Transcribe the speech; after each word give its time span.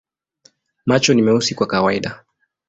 Macho 0.85 1.13
ni 1.13 1.21
meusi 1.21 1.55
kwa 1.55 1.67
kawaida. 1.67 2.25